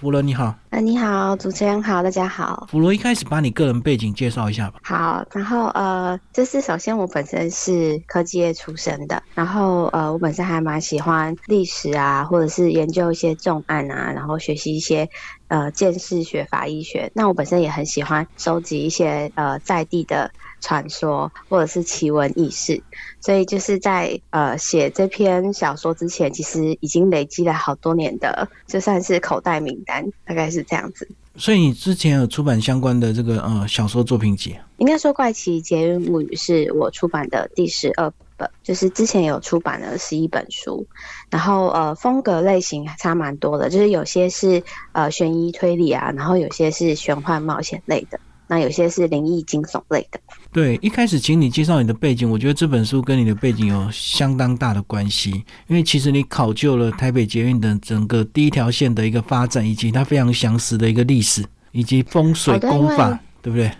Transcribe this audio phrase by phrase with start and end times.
[0.00, 2.68] 弗伦你好，呃，你好，主持人好，大家好。
[2.70, 4.78] 弗伦一开始把你个人背景介绍一下吧。
[4.84, 15.08] 好，然后呃，就是首先我本身是科技业出身的，然后呃，我本身还蛮喜欢历史啊，或者是研究一些重案啊，然后学习一些
[15.48, 17.10] 呃见识学、法医学。
[17.14, 20.30] 那我本身也很喜欢收集一些呃在地的。
[20.60, 22.82] 传说或者是奇闻异事，
[23.20, 31.08] 所以就是在呃写这篇小说之前，其实已经累积了好多年的，就算是口袋名单，大概是这样子。
[31.36, 34.56] 所以你之前有出版相关的这个呃小说作品集？
[34.78, 40.86] 应该说《怪奇捷运物语》是我出版的第十二本，就是之前有出版了十一本书，
[41.28, 48.18] 然后呃风格类型差蛮多的，就是有些是呃悬疑推理啊，然后有些是玄幻冒险类的。
[48.50, 50.18] 那有些是灵异惊悚类的。
[50.50, 63.70] 对，一开始请你介绍你的背景，我觉得这本书跟你的背景有相当大的关系，因为其实你考究了台北捷运的整个第一条线的一个发展，以及它非常详实的一个历史，以及风水功法，对不对？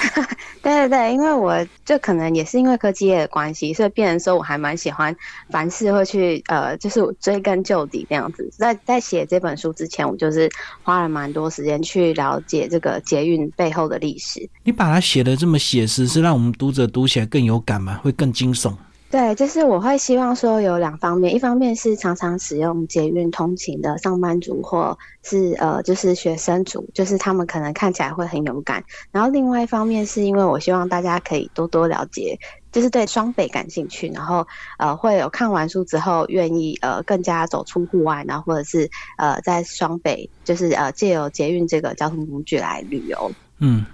[0.62, 5.14] 对对对，因为我就可能也是因为科技业的关系，所以变成说我还蛮喜欢
[5.48, 8.48] 凡事会去呃，就是追根究底那样子。
[8.52, 10.50] 在在写这本书之前，我就是
[10.82, 14.48] 花了蛮多时间去了解这个捷运背后的历史。
[14.64, 17.98] 你把它写的这么写实，是让我们读者读起来更有感吗？
[18.02, 18.74] 会更惊悚？
[19.10, 28.84] 对，就是我会希望说有两方面，一方面是常常使用捷运通勤的上班族或是呃就是学生族，就是他们可能看起来会很勇敢。
[29.10, 32.38] 然后另外一方面是因为我希望大家可以多多了解，
[32.70, 34.46] 就是对双北感兴趣，然后
[34.78, 38.88] 呃会有看完书之后愿意呃更加走出户外，然后或者是
[39.18, 43.34] 呃在双北就是呃借由捷运这个交通工具来旅游。
[43.58, 43.84] 嗯。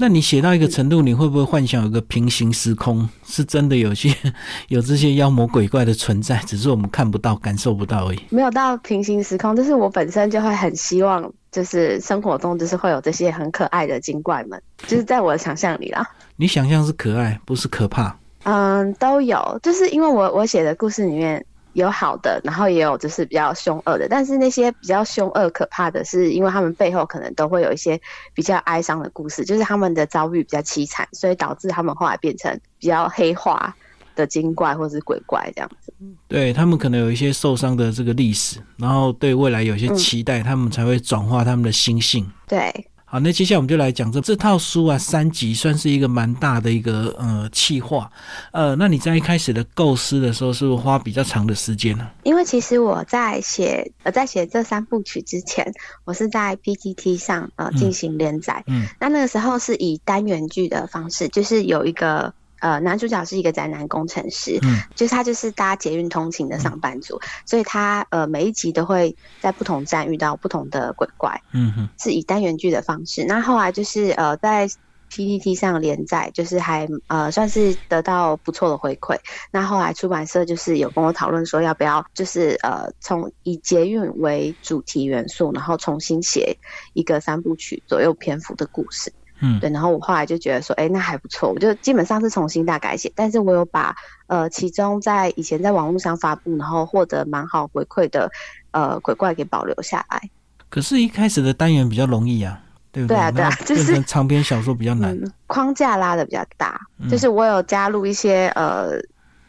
[0.00, 4.14] 那你写到一个程度，你会不会幻想有个平行时空，是真的有些
[4.68, 8.20] 有这些妖魔鬼怪的存在，只是我们看不到、感受不到而已？
[8.30, 16.08] 没有到平行时空，就是我本身就会很希望，就是生活中就是会有这些很可爱的精怪们，就是在我的想象里啦。
[16.36, 18.16] 你想象是可爱，不是可怕？
[18.44, 21.44] 嗯，都有，就是因为我我写的故事里面。
[21.78, 28.00] 有好的，然后也有就是比较凶恶的，但是那些比较凶恶可怕的是，因为他们背后可能都会有一些
[28.34, 33.74] 比较哀伤的故事，就是他们的遭遇比较凄惨，所以导致他们后来变成比较黑化
[34.16, 35.92] 的精怪或是鬼怪这样子。
[36.26, 42.28] 对他们可能有一些受伤的这个历史，然后对未来有些期待，他们才会转化他们的心性。
[42.46, 42.72] 对。
[43.10, 48.10] 好，那接下来我们就来讲这这套书啊，三集算是一个蛮大的一个呃企划，
[48.52, 52.06] 呃，那你在一开始的构思的时候，是不是花比较长的时间呢？
[52.24, 55.72] 因为其实我在写呃在写这三部曲之前，
[56.04, 62.34] 我是在 PTT 上呃进行连载，嗯，那那个时候是以单元剧的方式，就是有一个。
[62.60, 73.24] 呃，男主角是一个宅男工程师，嗯，就是他就是搭捷运通勤的上班族，所以他呃每一集都会在不同站遇到不同的鬼怪，嗯哼，是以单元剧的方式。
[73.24, 74.68] 那后来就是呃在
[75.10, 79.16] PPT 上连载，就是还呃算是得到不错的回馈。
[79.50, 86.58] 那后来出版社就是有跟我讨论说，要不要就是呃从以捷运为主题元素，然后重新写
[86.92, 89.10] 一个三部曲左右篇幅的故事。
[89.40, 93.94] 嗯，对，然后我后来就觉得说，哎，那还不错，我就基本上是重新大改写，但是我有把
[94.26, 98.30] 呃其中在以前在网络上发布，然后获得蛮好回馈的
[98.72, 100.28] 呃鬼怪给保留下来。
[100.68, 102.60] 可是，一开始的单元比较容易啊，
[102.90, 103.16] 对不对？
[103.16, 105.16] 对啊，对啊，就是长篇小说比较难，
[105.46, 106.80] 框架拉的比较大。
[107.08, 109.00] 就是我有加入一些呃，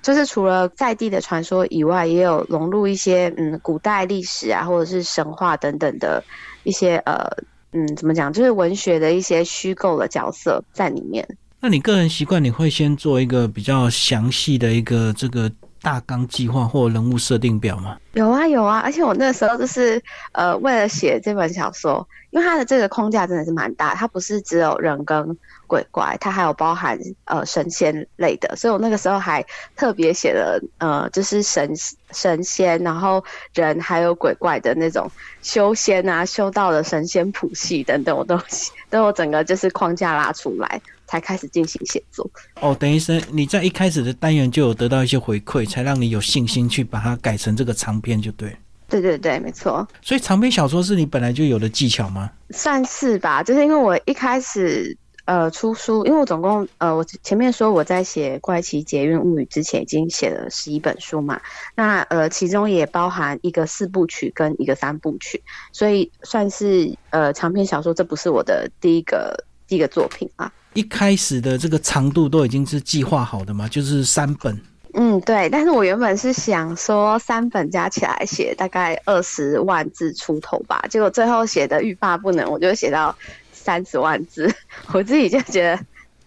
[0.04, 6.24] 就是除了在地的传说以外，也有融入一些嗯古代历史啊，或者是神话等等的
[6.64, 7.28] 一些呃。
[7.72, 8.34] 嗯，怎么讲？
[8.34, 11.28] 就是文学的一些虚构的角色在里面。
[11.62, 17.97] 那你个人习惯，你会先做一个比较详细的一个这个大纲计划或人物设定表吗？
[18.13, 18.79] 有啊，有啊。
[18.79, 20.01] 而且我那时候就是
[20.34, 25.38] 呃，为了写这本小说，因为它的这个框架真的是蛮大，它不是只有人跟。
[25.69, 29.45] 鬼怪，它还有包含呃神仙类的，所以我那个时候还
[29.75, 31.72] 特别写了呃，就是神
[32.09, 33.23] 神仙，然后
[33.53, 35.07] 人还有鬼怪的那种
[35.44, 38.35] 修仙啊、 修道的神仙谱系等等，我都
[38.90, 42.29] 都有整个就是框架拉出来，才开始进行写作。
[42.61, 48.56] 哦，等于是你在一开始的单元就有得到一些回馈，才让你有信心去把它改成这个长篇，就对。
[48.88, 49.88] 对对对，没错。
[50.02, 52.29] 所以长篇小说是你本来就有的技巧吗？
[52.52, 54.96] 算是吧，就是因为我一开始。
[55.26, 61.40] 呃，出书，因为我总共呃，我前面说我在写《怪奇捷运物语》之前已经写了十一本书嘛，
[61.76, 70.52] 那呃，其中也包含一个四部曲跟一个三部曲，所以算是呃长篇小说，这不是我的第一个第一个作品啊。
[70.74, 74.60] 一开始的这个长度都已经是计划好的嘛，就是三本。
[74.94, 75.50] 嗯，对。
[75.50, 83.16] 但是我原本是想说三本加起来写大概二十万字出头吧，结果最后写的欲罢不能，我就写到
[83.52, 84.52] 三十万字。
[84.94, 85.80] 我自己就觉得，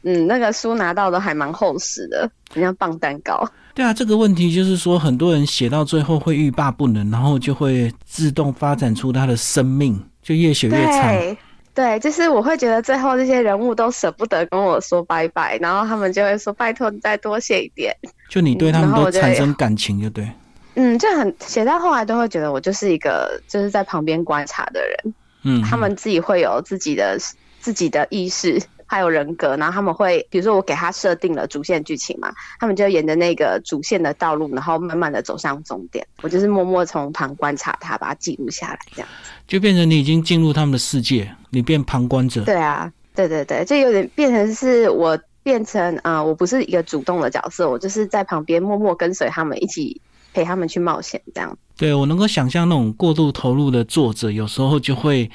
[0.02, 3.48] 嗯，那个书拿到的还蛮厚实的，很像棒蛋糕。
[3.74, 11.36] 对啊，这个问题就是说，很多人写到最后会欲罢不能，然后就会自动发展出他的生命，就越写越长。
[11.74, 17.96] 对，就是我会觉得最后这些人物都舍不得跟我说拜拜，然后他们就会说拜托你再多写一点。
[18.28, 20.28] 就你对他们都产生感情，就对。
[20.74, 25.14] 嗯，就很写到后来都会觉得我就是一个就是在旁边观察的人。
[25.44, 27.18] 嗯，他们自己会有自己的
[27.60, 28.62] 自己的意识。
[28.92, 32.30] 还有人格，然后他们会，比如说我给他设定了主线剧情嘛，
[32.60, 36.06] 他们就沿着那个主线的道路，然后慢慢的走向终点。
[36.20, 39.08] 我就是默默从旁观察他，把它记录下来，这样
[39.48, 42.44] 就变成你已经进入他们的世界，你变旁观者。
[42.44, 50.02] 对啊，对对对，就有点变成是我变成啊，我不是一个主动的角色，我就是在旁边默默跟随他们一起。
[50.32, 51.56] 陪他们去冒险，这样。
[51.76, 55.28] 对我能够想象那种过度投入的作者，有时候就会，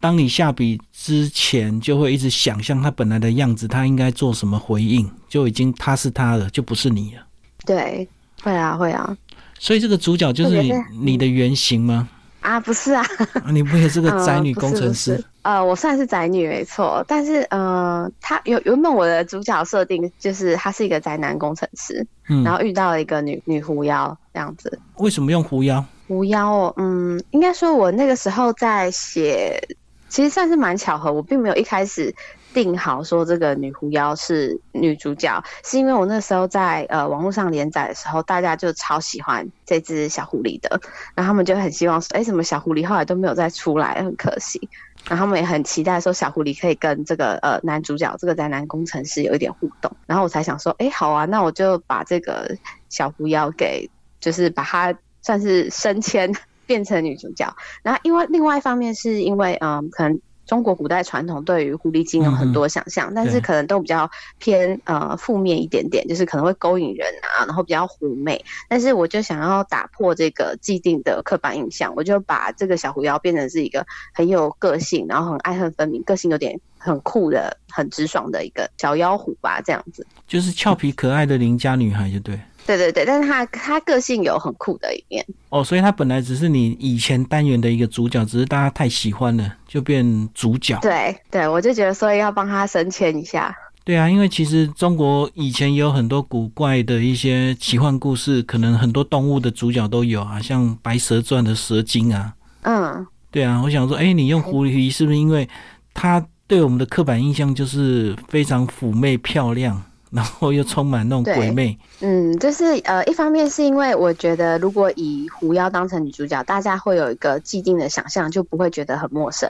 [0.00, 7.22] 当你下笔之前，就会一直想象他本来的样子，他应该做什么回应，就已经他是他了，就不是你了。
[7.66, 8.08] 对，
[8.42, 9.16] 会啊，会啊。
[9.58, 12.08] 所以这个主角就是你你的原型吗？
[12.46, 13.04] 啊，不是啊，
[13.50, 15.20] 你不也是个 宅女工程师？
[15.42, 22.06] 呃，我算是宅女没错，但是呃，他原原本我的主角设定就是他是一个宅男工程师，
[22.44, 24.78] 然后遇到了一个女女狐妖这样子。
[24.98, 25.84] 为什么用狐妖？
[26.06, 29.60] 狐妖哦，嗯，应该说我那个时候在写，
[30.08, 32.14] 其实算是蛮巧合，我并没有一开始。
[32.54, 40.80] 定好说这个女狐妖是女主角，是因为我那时候在呃网络上连载的时候，大家就超喜欢这只小狐狸的，
[41.14, 44.68] 然后他们就很希望说，哎，怎么小狐狸后来都没有再出来，很可惜。
[45.08, 52.56] 然后他们也很期待说小狐狸可以跟这个呃男主角这个宅男工程师有一点互动，然后我才想说，哎，好啊，那我就把这个
[52.88, 56.32] 小狐妖给就是把它算是升迁
[56.64, 57.54] 变成女主角。
[57.82, 60.18] 然后因为另外一方面是因为嗯可能。
[60.46, 68.44] 中国古代传统对于狐狸精有很多想象，但是可能都比较偏呃负面一点点，就是可能会勾引人啊，然后比较狐媚。
[68.68, 73.84] 但是我就想要打破这个既定的刻板印象，我就把这个小狐妖变成是一个
[74.14, 80.06] 很有个性，然后很爱恨分明，个性有点很酷的、很直爽的一个小妖狐吧，这样子。
[80.28, 82.38] 就是俏皮可爱的邻家女孩，就对。
[82.66, 90.78] 对对对，但是他他个性有很酷的一面哦，所以他本来只是你以前单元的一个主角，只是大家太喜欢了，就变主角。
[90.82, 93.56] 对对，我就觉得所以要帮他升迁一下。
[93.84, 102.34] 对啊，因为其实中国以前也有很多古怪的一些奇幻故事，可能很多动物的主角都有啊，像《白蛇传》的蛇精啊。
[102.62, 105.48] 嗯，对啊，我想说，哎，你用狐狸是不是因为
[105.94, 109.80] 它对我们的刻板印象就是非常妩媚漂亮？
[110.16, 119.46] 然后又充满那种鬼魅，嗯，就是呃，一方面是因为我觉得，如果以狐妖当成女主角，大家会有一个既定的想象，就不会觉得很陌生，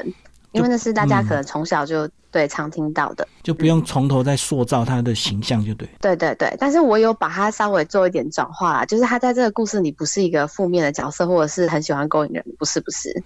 [0.50, 5.88] 因为那是大家可能从小就对常听到的，就不用从头再塑造她的形象，就对。
[6.00, 13.22] 对对对，但是我有把它稍微做一点转化啦，就是她在这个故事里不是一个负面的角色，或者是很喜欢勾引人，不是不是。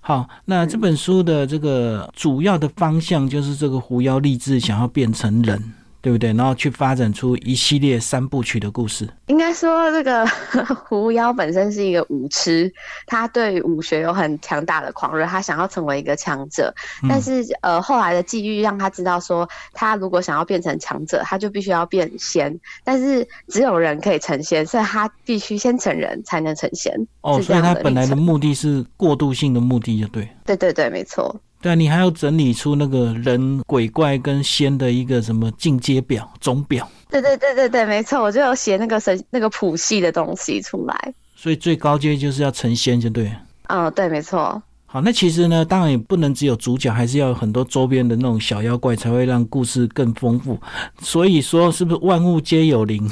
[0.00, 5.62] 好，那这本书的这个主要的方向就是这个狐妖立志想要变成人。
[6.00, 6.32] 对不对？
[6.32, 9.08] 然后去发展出一系列三部曲的故事。
[9.26, 10.26] 应该说，这个
[10.88, 12.72] 狐妖本身是一个武痴，
[13.06, 16.74] 他对武学有很强大的狂热，他想要成为一个强者。
[17.08, 22.58] 但是，呃，后来的际遇让他知道，说他如果想要变成强者，他就必须要变仙。
[22.82, 26.92] 但是，只有人可以成仙，所以他必须先成人才能成仙。
[27.20, 30.28] 哦，所以他本来的目的是过渡性的目的，就对。
[30.44, 31.40] 对对对，没错。
[31.62, 36.88] 对啊，你还要整理出那个人、鬼怪跟仙的一个什么进阶表、总表。
[37.10, 41.14] 对对对对对，没错，我就有写那个神那个谱系的东西出来。
[41.36, 43.30] 所以最高阶就是要成仙，就对。
[43.68, 44.62] 嗯，对，没错。
[44.86, 50.58] 好，那其实呢，当然也不能只有主角，还是要有很多周边的那种小妖怪，才会让故事更丰富。
[51.00, 53.08] 所以说，是不是万物皆有灵？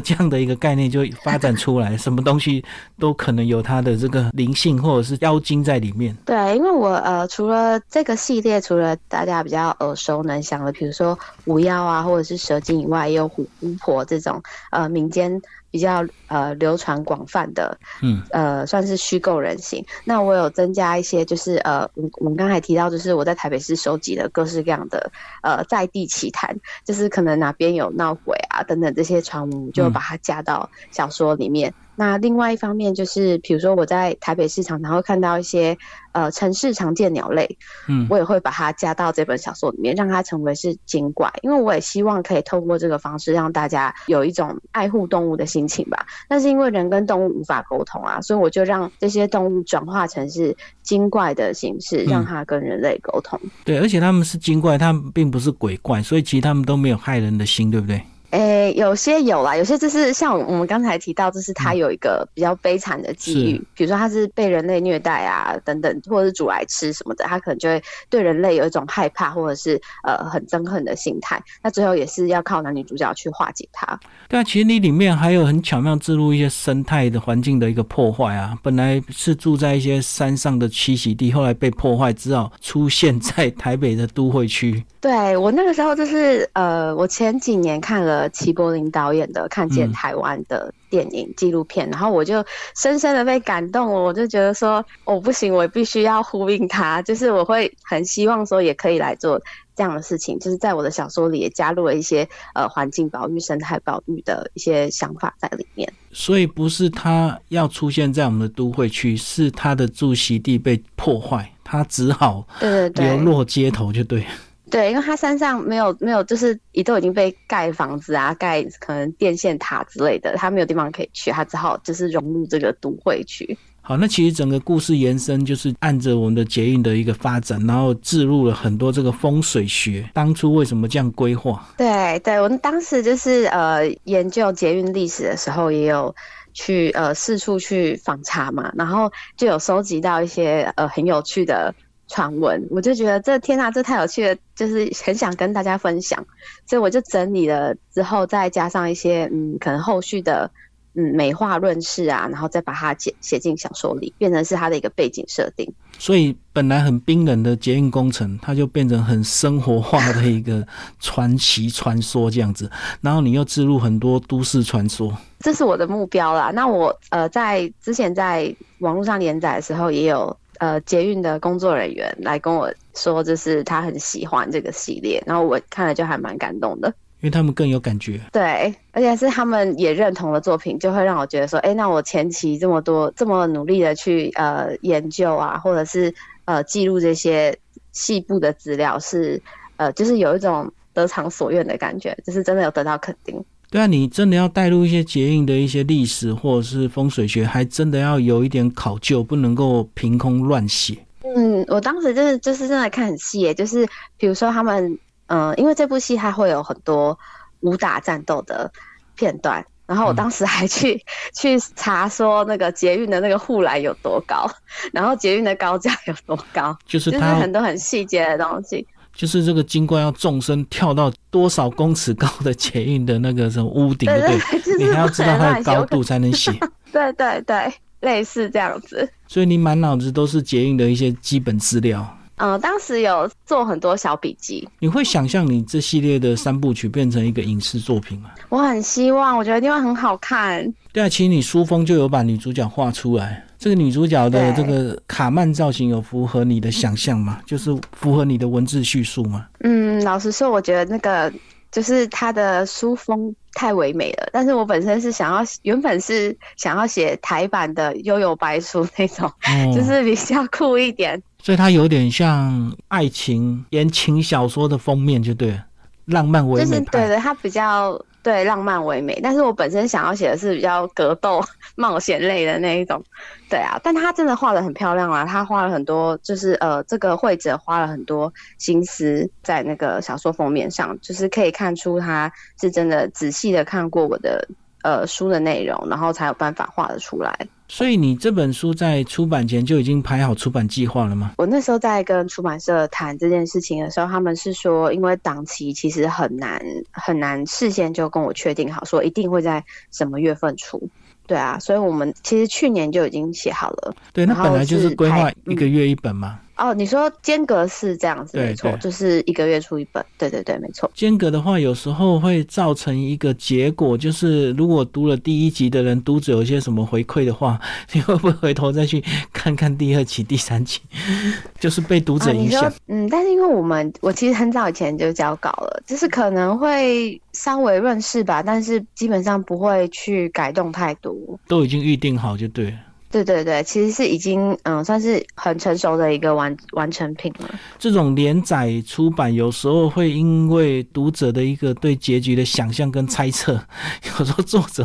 [0.00, 2.64] 这样的一个概念就发展出来，什么东西
[2.98, 6.16] 都可能有它的这个灵性或者是妖精在里面。
[6.24, 15.40] 对，因为我呃，除了这个系列，除了大家比较耳熟能详的，比如说狐妖啊，或者是蛇精以外，也有狐巫婆这种呃民间。
[15.70, 19.84] 比较呃流传广泛的，嗯呃算是虚构人形。
[20.04, 25.10] 那我有增加一些，就是呃我我们刚才提到，就是我在台北市收集的各式各样的
[25.42, 31.74] 呃在地奇谈，就是可能哪边有闹鬼啊等等这些传闻，就把它加到小说里面。
[31.98, 35.76] 那另外一方面就是，比如说我在台北市场，然后看到一些
[36.12, 46.06] 呃城市常见鸟类，嗯，我也会把它加到这本小说里面，让它成为是精怪，因为我也希望可以透过这个方式让大家有一种爱护动物的心情吧。
[46.28, 53.40] 但是因为人跟动物无法沟通啊，所以我就让这些动物转化成是精怪的形式，让它跟人类沟通。
[53.64, 58.00] 对，而且他们是精怪，他们并不是鬼怪，所以其实他们都没有害人的心，对不对？
[58.30, 71.42] 诶，有些有啦，有些就是像我们刚才提到，就是他有一个比较悲惨的际遇，比如说他是被人类虐待啊，等等，或者是煮来吃什么的，他可能就会对人类有一种害怕，或者是呃很憎恨的心态。
[71.62, 73.98] 那最后也是要靠男女主角去化解它。
[74.28, 84.84] 对啊，其实你里面还有很巧妙植入一些生态的环境的一个破坏啊，本来是住在一些山上的栖息地，后来被破坏，只好出现在台北的都会区。
[85.00, 92.42] 对我那个时候就是呃，我前几年看了齐柏林导演的《看见台湾》的电影纪录片，然后我就
[92.74, 94.00] 深深的被感动了。
[94.00, 99.38] 我就觉得说，我不行，我必须要呼应他， 就是我会很希望说，也可以来做
[99.76, 105.92] 这样的事情，就是在我的小说里也加入了一些呃环境保育、生态保育的一些想法在里面。
[106.10, 112.46] 所以不是他要出现在我们的都会区，是他的住席地被破坏，他只好
[112.94, 114.24] 流落街头，就对。
[114.70, 123.56] 对，因为他山上没有没有，就是也都已经被盖房子啊，盖可能电线塔之类的，他没有地方可以去，他只好就是融入这个都会区。
[123.80, 130.06] 好，那其实整个故事延伸就是按着我们的捷运的一个发展，然后置入了很多这个风水学。
[130.12, 131.66] 当初为什么这样规划？
[131.78, 136.14] 对，对我们当时就是呃研究捷运历史的时候，也有
[136.52, 141.74] 去呃四处去访查嘛，然后就有收集到一些呃很有趣的。
[142.08, 146.26] 传闻，我就觉得这天啊，这太有趣了，就是很想跟大家分享，
[146.66, 150.50] 所以我就整理了之后，再加上一些嗯，可能后续的
[150.94, 155.70] 嗯美化论事啊，然后再把它写写进小说里，变成是它的一个背景设定。
[155.98, 160.66] 所以本来很冰冷的捷运工程，它就变成很生活化的一个
[161.00, 162.70] 传奇传说这样子，
[163.02, 166.50] 然后你又植入很多都市传说，这是我的目标啦。
[166.54, 170.34] 那我呃在之前在网络上连载的时候也有。
[170.58, 176.88] 呃，捷运的工作人员来跟我说，就是他很喜欢这个系列，然后我看了就还蛮感动的，
[177.20, 178.20] 因为他们更有感觉。
[178.32, 187.58] 对，而且是他们也认同的作品，就会让我觉得说，哎，那我前期这么多这么努力的去呃研究啊，或者是呃记录这些
[187.92, 189.40] 细部的资料，是
[189.76, 193.44] 呃就是有一种得偿所愿的感觉，就是真的有得到肯定。
[193.70, 200.96] 对啊，你真的要带入一些捷运的一些历史或者是风水学，还真的要有一点考究，不能够凭空乱写。
[201.22, 207.18] 嗯，我当时真的就是真的看很细，就是比如说他们，嗯，因为这部戏它会有很多
[207.60, 208.72] 武打战斗的
[209.14, 214.50] 片段，然后我当时还去去查说那个捷运的那个护栏有多高，
[214.94, 218.86] 然后捷运的高架有多高，就是就是很多很细节的东西。
[219.18, 224.78] 就是这个金冠要纵身跳到多少公尺高的捷运的那个什么屋顶，对对？
[224.78, 226.52] 你还要知道它的高度才能写。
[226.92, 229.10] 对对对，类似这样子。
[229.26, 232.08] 所以你满脑子都是捷运的一些基本资料。
[232.36, 234.68] 嗯，当时有做很多小笔记。
[234.78, 238.30] 你会想象你这系列的三部曲变成一个影视作品吗？
[238.50, 240.72] 我很希望，我觉得一定会很好看。
[240.92, 243.44] 对啊，其实你书封就有把女主角画出来。
[243.58, 247.40] 这个女主角的这个卡曼造型有符合你的想象吗？
[247.44, 249.46] 就是符合你的文字叙述吗？
[249.60, 251.32] 嗯，老实说，我觉得那个
[251.72, 254.28] 就是她的书风太唯美了。
[254.32, 259.28] 但是我本身是想要，原本是想要写台版的《悠悠白书》那种，
[259.74, 261.20] 就是比较酷一点。
[261.42, 265.60] 所以它有点像爱情言情小说的封面，就对，
[266.04, 268.00] 浪漫唯美就是对的，它比较。
[268.22, 271.42] 对，浪漫唯美，但是我本身想要写的是比较格斗、
[271.76, 273.02] 冒险类的那一种，
[273.48, 284.46] 对啊，但他真的画的很漂亮啊，他花了很多，就是呃，这个绘者花了很多心思在那个小说封面上，就是可以看出他是真的仔细的看过我的
[284.82, 287.36] 呃书的内容，然后才有办法画得出来。
[287.70, 291.32] 所以你这本书在出版前就已经排好出版计划了吗？
[291.36, 300.88] 我那时候在跟出版社谈这件事情的时候，他们是说，因为档期其实很难很难事先就跟我确定好，说一定会在什么月份出。
[301.26, 303.94] 对啊，所以我们其实去年就已经写好了。
[304.14, 306.40] 对，那本来就是规划一个月一本嘛。
[306.58, 310.90] 哦，你说间隔是这样子，没错，就是一个月出一本，对对对，没错。
[310.92, 317.58] 间隔的话，有时候会造成一个结果，就是如果读了第一集的人，读者有些什么回馈的话，
[317.94, 320.80] 你会不会回头再去看看第二集、第三集？
[321.60, 322.60] 就是被读者影响。
[322.68, 331.14] 说，嗯，但是因为我们我其实很早以前就交稿了，就是可能会稍微润饰吧，但是基本上不会去改动太多。
[331.46, 332.76] 都已经预定好就对了。
[333.10, 337.48] 对对对，其实是已经嗯算是很成熟的一个完完成品了。
[337.78, 343.52] 这种连载出版有时候会因为读者的一个对结局的想象跟猜测，
[344.18, 344.84] 有时候作者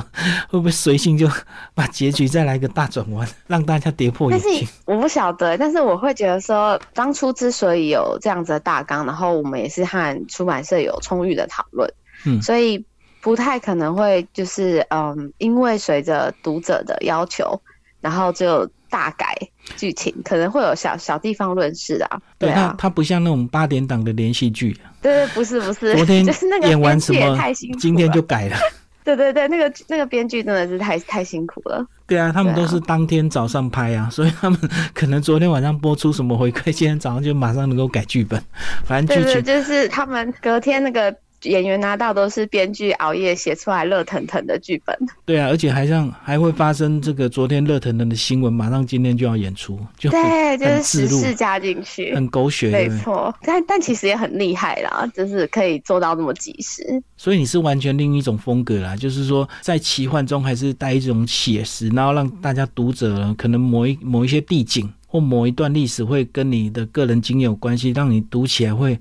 [0.50, 1.28] 会不会随性就
[1.76, 4.68] 把结局再来个大转弯，让大家跌破眼但是镜？
[4.86, 11.92] 我不晓得，但是我会觉得说，当初之所以有这样子的大纲，然后我们也是和出版社有充裕的讨论，
[12.26, 12.86] 嗯所以
[13.22, 17.62] 不太可能会就是嗯，因为随着读者的要求，
[18.04, 19.34] 然后就大改
[19.78, 27.38] 剧情，可能会有小小地方论事啊，对它啊，它不像那种八点档的连续剧，对对，不是不是，昨天 就是那个演完什么
[27.80, 28.58] 今天就改了。
[29.06, 31.86] 对对对，那个那个编剧真的是太太辛苦了。
[32.08, 34.58] 对啊，他们都是当天早上拍啊， 所以他们
[34.94, 38.42] 可能昨天晚上播出什么回馈，今天早上就马上能够改剧本。
[38.86, 44.98] 反正剧情就是他们隔天那个演员拿到都是编剧熬夜写出来热腾腾的剧本。
[45.26, 52.14] 对啊，而且还像还会发生这个昨天热腾腾的新闻，马上今天就要演出，就对，就是时事加进去。
[52.14, 53.00] 很狗血，对没？
[53.00, 57.02] 错，但但其实也很厉害啦，就是可以做到那么及时。
[57.18, 69.00] 所以你是完全另一种风格啦，就是说在奇幻中还是带一种写实，然后让大家读者可能某一某一些地景或某一段历史会跟你的个人经验有关系，让你读起来会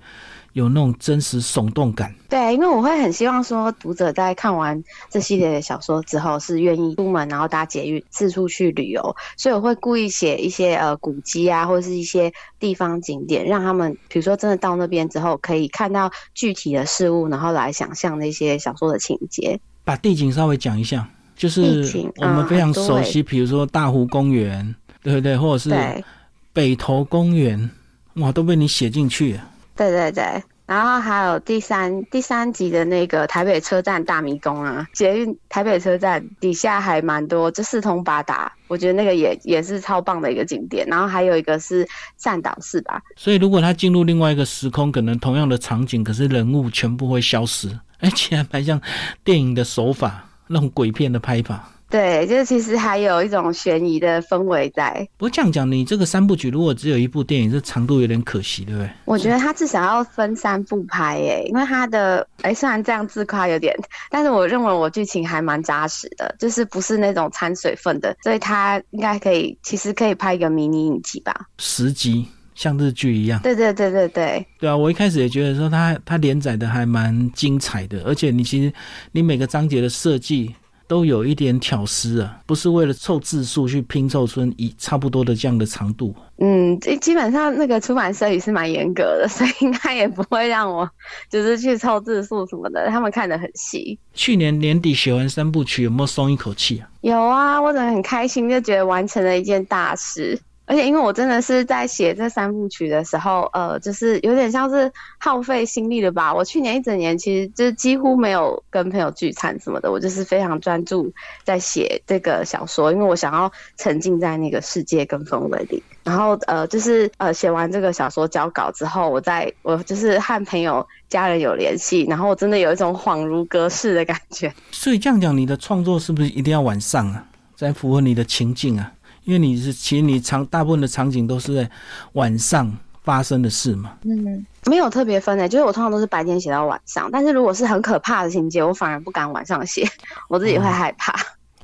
[0.53, 2.15] 有那种真实耸动感。
[2.29, 19.59] 对，因为我会很希望说，读者在看完这系列的小说之后，是愿意出门然后搭捷运四处去旅游，所以我会故意写一些呃古迹啊，或者是一些地方景点，让他们比如说真的到那边之后，可以看到具体的事物，然后来想象那些小说的情节。
[19.85, 21.85] 把地景稍微讲一下，就是
[22.17, 25.37] 我们非常熟悉，比如说大湖公园，对不对？
[25.37, 26.05] 或者是，
[26.53, 27.71] 北投公园，
[28.15, 29.49] 哇，都被你写进去了。
[29.77, 30.43] 对对对。
[30.65, 40.87] 然后还有第三第三集的那个台北车站大迷宫啊，捷运台北车站底下还蛮多，就四通八达，我觉得那个也也是超棒的一个景点。
[40.87, 41.87] 然后还有一个是
[42.17, 48.81] 善导寺吧，所以如果他进入另外一个时空，可能同样的场景，可是人物全部会消失，而且还蛮像
[49.25, 51.69] 电影的手法，那种鬼片的拍法。
[51.93, 55.07] 对，就是其实还有一种悬疑的氛围在。
[55.19, 58.91] 不过这样讲，你这个三部曲如果只有一部电影，这长度有点可惜，对不对？
[59.05, 63.77] 我觉得它至少要分三部拍诶，因为它的诶虽然这样自夸有点，
[64.09, 71.47] 但是我认为我剧情还蛮扎实的，就是不是那种掺水分的，所以它应该可以，其实可以拍一个迷你影集吧。
[71.59, 73.39] 十集像日剧一样。
[73.43, 78.73] 对对对对对，对啊，我一开始也觉得说它它连载的还蛮精彩的，而且你其实
[79.13, 80.55] 你每个章节的设计
[80.93, 86.15] 都有一点挑丝啊，不是为了凑字数去拼凑出一差不多的这样的长度。
[86.37, 90.87] 嗯，基基本上那个出版社也是蛮严格的，所以应该也不会让我
[91.31, 93.99] 就是去凑字数什么的，他们看得很细。
[94.13, 96.91] 去年年底写完三部曲，有没有松一口气啊？
[97.01, 100.39] 有啊，我真的很开心，就觉得完成了一件大事。
[100.65, 106.33] 而且因为我真的是在写这三部曲的时候，呃，就是有点像是耗费心力了吧。
[106.33, 111.13] 我去年一整年其实就几乎没有跟朋友聚餐什么的，我就是非常专注
[111.45, 115.83] 在写这个小说，因为我想要沉浸在那个世界跟氛围里。
[116.05, 124.53] 然后呃，就是呃写完这个小说交稿之后，我在我就是和朋友、家人有联系，然后我真的有一种恍如隔世的感觉。
[124.71, 127.25] 所以这样讲，你的创作是不是一定要晚上啊，
[127.57, 128.93] 才符合你的情境啊？
[129.25, 131.71] 因为你是其实你场大部分的场景都是在
[132.13, 133.93] 晚上发生的事嘛。
[134.03, 139.87] 嗯，没有特别分诶，就是我通常都是白天写到晚上，但是如果是很可怕的情节，我反而不敢晚上写，
[140.29, 141.15] 我自己会害怕。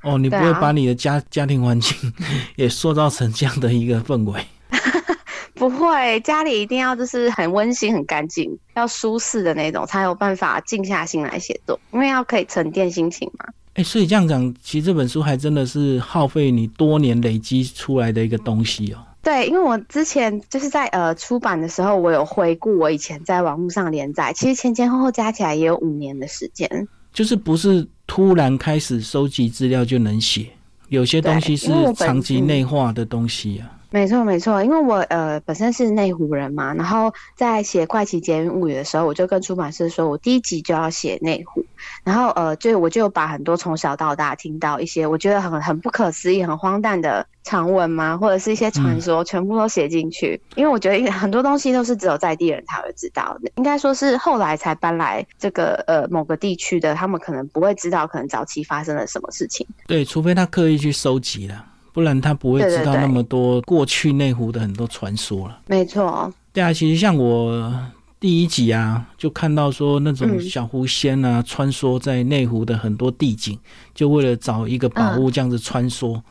[0.02, 2.12] 哦，你不会把你的家家庭环境
[2.56, 4.40] 也塑造成这样的一个氛围。
[5.54, 13.44] 不会，家里一定要就是很温馨、很干净，要舒适的那种，才有办法静下心来写作，因为要可以沉淀心情嘛。
[13.78, 18.98] 哎，所以这样讲，其实这本书还真的是耗费你多年累积出来的一个东西哦。
[19.22, 26.88] 对，因为我之前就是在呃出版的时候，我有回顾我以前在网络上连载，其实前前后后加起来也有五年的时间。
[27.12, 30.48] 就是不是突然开始收集资料就能写，
[30.88, 33.77] 有些东西是长期内化的东西啊。
[33.90, 41.64] 没错没错，因为我呃本身是内湖人嘛，然后在写《怪奇捷运物语》的时候，我就跟出版社说，我第一集就要写内湖，
[42.04, 59.66] 然后呃就我就把很多从小到大听到一些我觉得很很不可思议、很荒诞的传闻嘛，或者是一些传说，全部都写进去，因为我觉得很多东西都是只有在地人才会知道，应该说是后来才搬来这个呃某个地区的，他们可能不会知道，可能早期发生了什么事情。
[59.86, 61.64] 对，除非他刻意去收集了。
[61.98, 65.58] 不然他不会知道那么多过去内湖的很多传说了。
[65.66, 67.74] 没错，对啊，其实像我
[68.20, 73.58] 第一集啊，就看到说那种小狐仙啊，穿梭在内湖的很多地景，
[73.96, 76.22] 就为了找一个宝物这样子穿梭，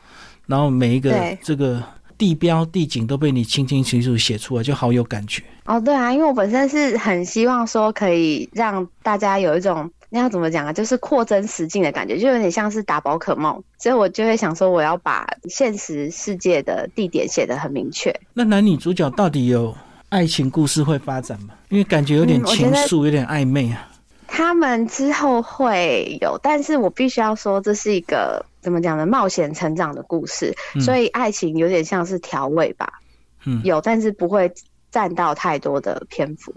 [0.46, 1.82] 然后每一个这个
[2.16, 5.42] 地标地景都被你清清楚楚写出来，就好有感觉。
[5.66, 9.90] 哦，对啊，因为我本身是很希望说可以让大家有一种。
[10.10, 10.72] 那要怎么讲啊？
[10.72, 18.18] 就是扩增实境的感觉，就有点像是打宝可梦，所以我就会想说，我要把现实世界的地点写得很明确。
[18.32, 19.76] 那男女主角到底有
[20.08, 21.54] 爱情故事会发展吗？
[21.68, 23.88] 因为感觉有点情愫，有点暧昧啊。
[24.26, 29.06] 他们之后会有，但是我必须要说，这是一个怎么讲呢？
[29.06, 33.00] 冒险成长的故事，所以爱情有点像是调味吧。
[33.44, 34.52] 嗯，有，但是不会
[34.90, 36.54] 占到太多的篇幅。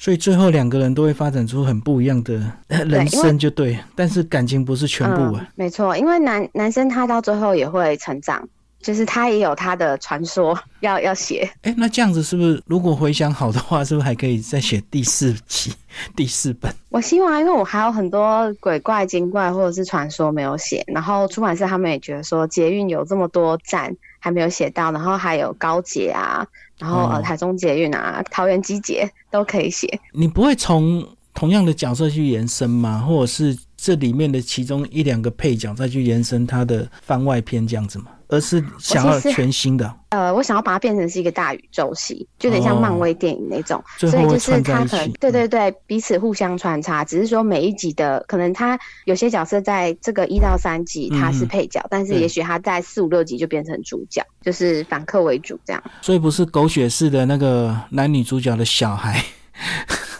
[0.00, 3.78] 所以最后两个人都会发展出很不一样的人生，就对。
[3.94, 5.46] 但是感情不是全部啊。
[5.56, 8.48] 没错，因为男男生他到最后也会成长，
[8.80, 11.46] 就是他也有他的传说 要要写。
[11.60, 15.70] 哎，那这样子是不是如果回想好的话，是不是还可以再写第四集、
[16.16, 16.72] 第四本？
[16.88, 26.46] 我希望，因为我还有很多鬼怪、精怪或者是传说没有写，然后出版社他们也觉得说捷运有这么多站还没有写到，然后还有高捷啊。
[26.80, 30.00] 然后呃，台中捷运啊，桃园机捷都可以写。
[30.12, 32.98] 你不会从同样的角色去延伸吗？
[32.98, 38.06] 或者是这里面的其中一两个配角再去延伸他的番外篇这样子吗？
[38.30, 39.94] 而是想要全新的。
[40.10, 43.82] 呃，我想要把它变成是一个大宇宙系，就有点像漫威电影那种。
[43.96, 47.04] 所以就是它可能对对对，彼此互相穿插。
[47.04, 55.80] 只是说每一集的可能，他有些角色在这个一到三集他是配角，但是也许他在四五六集就变成主角，就是反客为主这样。
[56.02, 59.24] 所以不是狗血式的那个男女主角的小孩，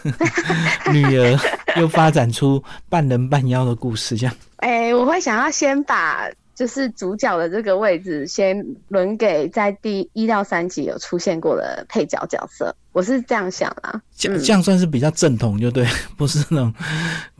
[0.93, 1.37] 女儿
[1.75, 4.33] 又发展出半人半妖的故事这样。
[4.57, 6.29] 哎，我会想要先把。
[6.61, 13.99] 就是主角的这个位置，先轮给在第一到三集有出现过的配角角色，我是这样想啦。
[14.15, 16.71] 这这样算是比较正统，就对，不是那种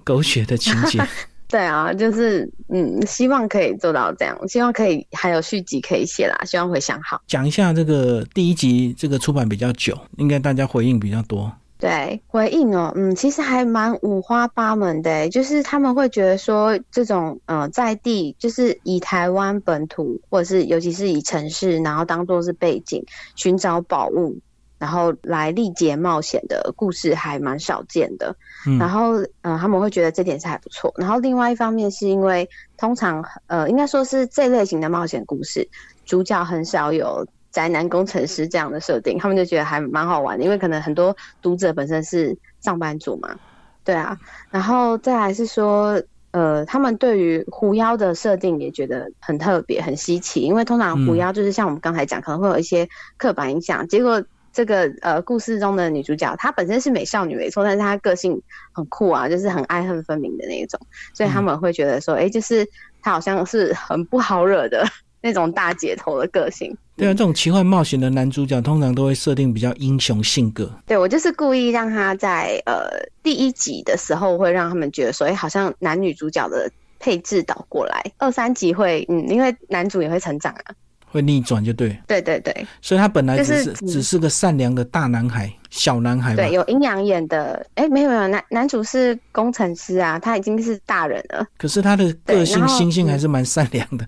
[0.04, 1.00] 狗血的情节。
[1.48, 7.22] 对啊，就是嗯，希望可以做到这样，希望可以还有续集可以写啦，希望回想好。
[7.28, 11.54] 讲一下这个第一集，这个出版比较久，应该大家回应比较多。
[11.82, 23.04] 对回应哦，嗯，其实还蛮五花八门的，就是他们会觉得说，这种呃在地，就是以台湾本土，或者是尤其是以城市，然后当做是背景，
[23.36, 24.38] 寻找宝物，
[24.78, 28.36] 然后来历劫冒险的故事，还蛮少见的。
[28.80, 30.94] 然后呃，他们会觉得这点是还不错。
[30.98, 35.68] 然后另外一方面是因为，通常呃，应该说是这类型的冒险故事，
[36.06, 37.26] 主角很少有。
[37.52, 43.36] 宅男工程师这样的设定，他们就觉得还蛮好玩的，因为可能很多读者本身是上班族嘛，
[43.84, 44.18] 对啊，
[44.50, 52.88] 然后再来是说，呃，他们对于狐妖的设定也觉得很特别、很稀奇，因为通常狐妖就是像我们刚才讲，可能会有一些
[53.18, 60.80] 刻板印象，结果这个呃故事中的女主角她本身是美少女没错，但是她个性很酷啊，就是很爱恨分明的那一种，
[61.14, 62.66] 所以他们会觉得说，哎，就是
[63.02, 64.86] 她好像是很不好惹的。
[65.24, 70.72] 那种大姐头的个性，对啊，这种奇幻冒险的男主角通常都会设定比较英雄性格。
[70.86, 72.88] 对我就是故意让他在呃
[73.24, 80.76] 第一集的时候会让他们觉得说，哎，好像男女主角的配置倒过来，二三集会嗯，因为男主也会成长啊，
[81.08, 81.98] 会逆转就对。
[82.06, 85.52] 对对对，所以他本来只是只是个善良的大男孩。
[85.72, 91.46] 小男孩对，有阴阳眼的，哎，没有没有，男男主是工程师啊，他已经是大人了。
[91.58, 94.06] 可是他的个性心性还是蛮善良的。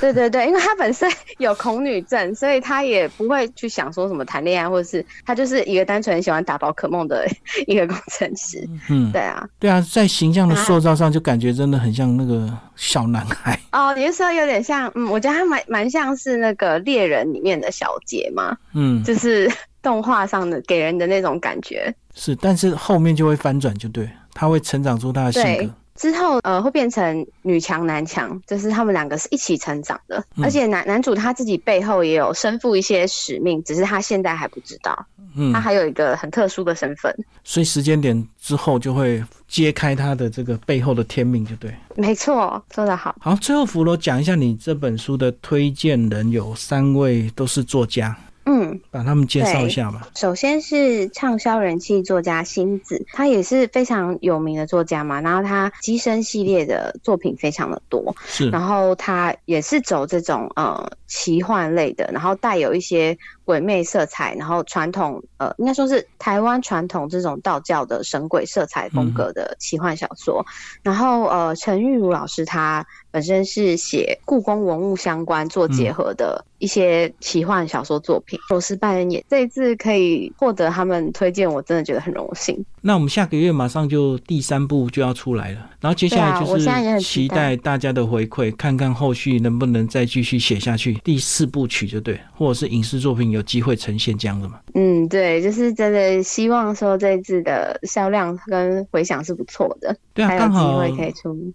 [0.00, 7.28] 对对对，因为他本身有恐女症， 所以他也不会去想说什么谈恋爱，或者是他就是一个单纯喜欢打宝可梦的
[7.68, 8.66] 一个工程师。
[8.88, 13.60] 嗯，对啊，对啊，在形象的塑造上就感觉真的很像那个小男孩。
[13.72, 14.90] 哦，你是说有点像？
[14.94, 18.56] 嗯，我觉得他蛮蛮像是那个猎人里面的小杰嘛。
[18.72, 19.52] 嗯，就是。
[19.82, 25.74] 动画上的给人的那种感觉是，但是后面就会翻转，就对，他会成长出他的性格。
[25.94, 35.06] 之后呃会变成女强男强，就是他们两个是一起成长的，而且男男主他自己背后也有身负一些使命，只是他现在还不知道。
[35.36, 37.14] 嗯，他还有一个很特殊的身份，
[37.44, 41.72] 所以时间点之后就会揭开他的这个背后的天命，就对。
[41.94, 43.14] 没错，说得好。
[43.20, 48.16] 好，最后弗罗讲一下你这本书的推荐人有三位都是作家。
[48.44, 50.08] 嗯，把他们介绍一下吧。
[50.16, 55.20] 首先是畅销人气作家星子，他也是非常有名的作家嘛。
[55.20, 58.50] 然后他机身系列的作品非常的多，是。
[58.50, 70.44] 然后他也是走这种呃奇幻类的，然后带有一些鬼魅色彩，然后传统呃应该说是台湾传统这种道教的神鬼色彩风格的奇幻小说。
[70.82, 76.44] 然后呃陈玉如老师他本身是写故宫文物相关做结合的。
[76.62, 82.64] 一些奇幻小说作品，我是扮演也这一次可以获得他们推荐，我真的觉得很荣幸。
[82.80, 90.94] 那我们下个月马上就第三部就要出来了，然后接下来就是期待大家的回馈，看看后续能不能再继续写下去。
[91.02, 94.60] 第四部曲就对，或者是影视作品有机会呈现这样的嘛？
[94.74, 99.96] 嗯，对，就是真的希望说这一次的销量跟回响是不错的。
[100.14, 100.80] 对啊，刚好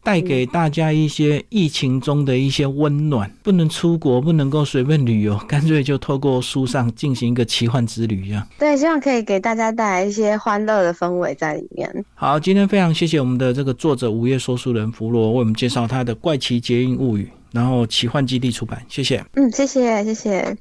[0.04, 3.32] 带给大家一些疫情中的一些温暖。
[3.44, 8.48] 不能出国，不能够随便旅游， 干脆就透过书上进行一个奇幻之旅，一样。
[8.60, 12.06] 对，希望可以给大家带来一些欢乐的氛围在里面。
[12.16, 19.24] 好，今天非常谢谢我们的这个作者午夜说书人弗罗为我们介绍他的《怪奇捷运物语》，然后奇幻基地出版，谢谢。
[19.34, 20.56] 嗯，谢谢，谢谢。